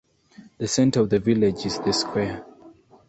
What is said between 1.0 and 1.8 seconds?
of the village is